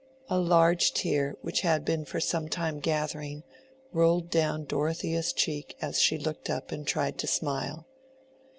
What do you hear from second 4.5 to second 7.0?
Dorothea's cheek as she looked up and